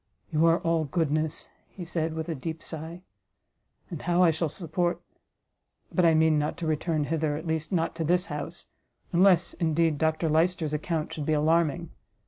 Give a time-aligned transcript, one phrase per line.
[0.31, 1.51] "You are all goodness,"
[1.83, 3.03] said he, with a deep sigh;
[3.91, 4.99] "and how I shall support
[5.93, 8.65] but I mean not to return hither, at least not to this house,
[9.13, 11.91] unless, indeed, Dr Lyster's account should be alarming.